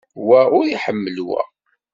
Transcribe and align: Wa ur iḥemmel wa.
Wa 0.27 0.39
ur 0.57 0.63
iḥemmel 0.67 1.17
wa. 1.27 1.41